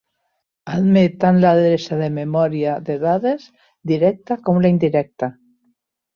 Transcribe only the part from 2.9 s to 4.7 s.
dades directa com